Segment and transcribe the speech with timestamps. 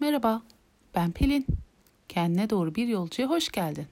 [0.00, 0.42] Merhaba,
[0.94, 1.46] ben Pelin.
[2.08, 3.86] Kendine doğru bir yolcuya hoş geldin.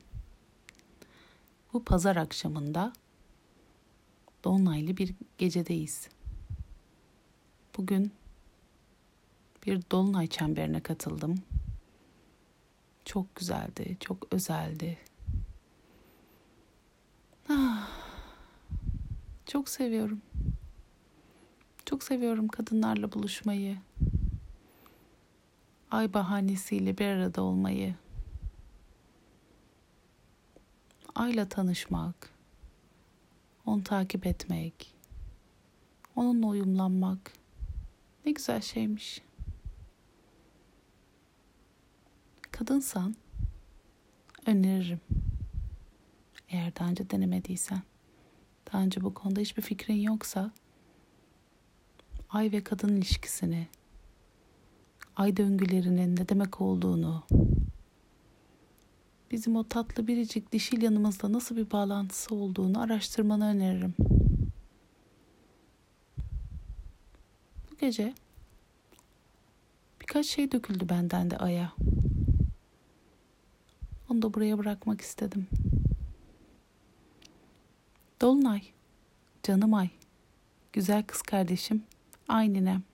[1.73, 2.93] Bu pazar akşamında
[4.45, 6.09] dolunaylı bir gecedeyiz.
[7.77, 8.13] Bugün
[9.67, 11.35] bir dolunay çemberine katıldım.
[13.05, 14.99] Çok güzeldi, çok özeldi.
[17.49, 17.91] Ah,
[19.47, 20.23] çok seviyorum.
[21.87, 23.77] Çok seviyorum kadınlarla buluşmayı.
[25.91, 27.95] Ay bahanesiyle bir arada olmayı.
[31.15, 32.31] Ayla tanışmak.
[33.67, 34.95] Onu takip etmek.
[36.17, 37.33] Onunla uyumlanmak.
[38.27, 39.23] Ne güzel şeymiş.
[42.51, 43.17] Kadınsan
[44.47, 45.01] öneririm.
[46.49, 47.83] Eğer daha önce denemediysen,
[48.73, 50.51] daha önce bu konuda hiçbir fikrin yoksa
[52.31, 53.69] ay ve kadın ilişkisini,
[55.19, 57.25] ay döngülerinin ne demek olduğunu,
[59.31, 63.95] bizim o tatlı biricik dişil yanımızda nasıl bir bağlantısı olduğunu araştırmanı öneririm.
[67.71, 68.15] Bu gece
[70.01, 71.73] birkaç şey döküldü benden de aya.
[74.09, 75.47] Onu da buraya bırakmak istedim.
[78.21, 78.63] Dolunay,
[79.43, 79.91] canım ay,
[80.73, 81.83] güzel kız kardeşim,
[82.29, 82.88] ayninem.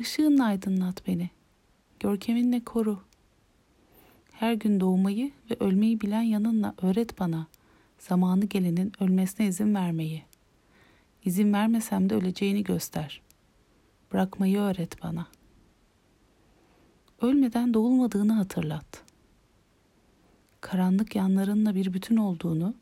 [0.00, 1.30] Işığınla aydınlat beni,
[2.00, 3.00] görkeminle koru.
[4.32, 7.46] Her gün doğmayı ve ölmeyi bilen yanınla öğret bana,
[7.98, 10.22] zamanı gelenin ölmesine izin vermeyi.
[11.24, 13.22] İzin vermesem de öleceğini göster.
[14.12, 15.26] Bırakmayı öğret bana.
[17.20, 19.10] Ölmeden doğulmadığını hatırlat.''
[20.60, 22.74] karanlık yanlarınla bir bütün olduğunu,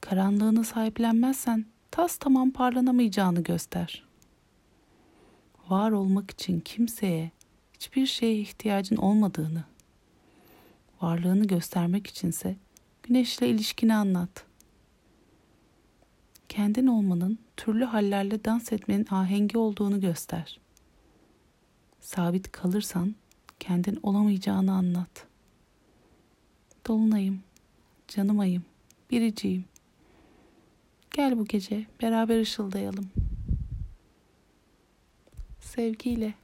[0.00, 4.04] karanlığını sahiplenmezsen tas tamam parlanamayacağını göster.
[5.70, 7.30] Var olmak için kimseye,
[7.74, 9.64] hiçbir şeye ihtiyacın olmadığını,
[11.02, 12.56] varlığını göstermek içinse
[13.02, 14.44] güneşle ilişkini anlat.
[16.48, 20.60] Kendin olmanın türlü hallerle dans etmenin ahengi olduğunu göster.
[22.00, 23.14] Sabit kalırsan
[23.60, 25.32] kendin olamayacağını anlat.''
[26.86, 27.40] Dolunayım,
[28.08, 28.64] canım ayım,
[29.10, 29.64] biriciğim.
[31.10, 33.10] Gel bu gece beraber ışıldayalım
[35.74, 36.34] sevgiyle.